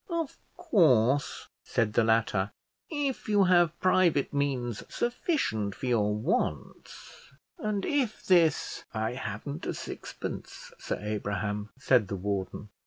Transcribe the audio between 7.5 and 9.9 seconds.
and if this" "I haven't a